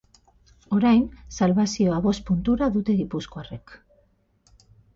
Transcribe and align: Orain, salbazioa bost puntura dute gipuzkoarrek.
Orain, 0.77 1.03
salbazioa 1.37 2.01
bost 2.07 2.25
puntura 2.31 2.71
dute 2.79 2.97
gipuzkoarrek. 3.05 3.77